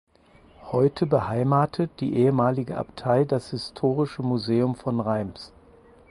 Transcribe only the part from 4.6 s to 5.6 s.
von Reims.